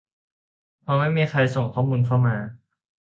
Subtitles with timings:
[0.81, 2.35] เพราะไม่มีใครส่งข้อมูลเข้ามา